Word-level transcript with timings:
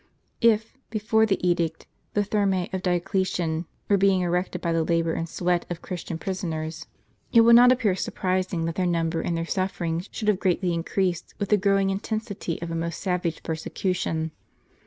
F, 0.41 0.79
before 0.89 1.27
the 1.27 1.37
edict, 1.47 1.85
the 2.15 2.23
Thermae 2.23 2.71
of 2.73 2.81
Dio 2.81 2.99
clesian 2.99 3.65
were 3.87 3.97
being 3.99 4.21
erected 4.21 4.59
by 4.59 4.71
the 4.73 4.83
labor 4.83 5.13
and 5.13 5.29
sweat 5.29 5.63
of 5.69 5.83
Christian 5.83 6.17
prisoners, 6.17 6.87
it 7.31 7.41
will' 7.41 7.53
not 7.53 7.71
appear 7.71 7.95
surprising, 7.95 8.65
that 8.65 8.73
their 8.73 8.87
number 8.87 9.21
and 9.21 9.37
their 9.37 9.45
sufferings 9.45 10.09
should 10.11 10.27
have 10.27 10.39
greatly 10.39 10.73
increased, 10.73 11.35
with 11.37 11.49
the 11.49 11.55
growing 11.57 11.91
intensity 11.91 12.59
of 12.63 12.71
a 12.71 12.75
most 12.75 12.99
savage 12.99 13.43
persecution. 13.43 14.31